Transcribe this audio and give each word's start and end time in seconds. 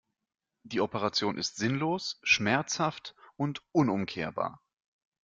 Die 0.63 0.81
Operation 0.81 1.37
ist 1.37 1.57
sinnlos, 1.57 2.19
schmerzhaft 2.23 3.13
und 3.37 3.61
unumkehrbar. 3.71 4.59